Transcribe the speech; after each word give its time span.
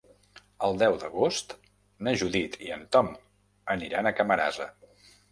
El 0.67 0.77
deu 0.83 0.95
d'agost 1.01 1.51
na 2.07 2.13
Judit 2.21 2.57
i 2.67 2.71
en 2.77 2.85
Tom 2.97 3.11
aniran 3.75 4.09
a 4.09 4.15
Camarasa. 4.21 4.67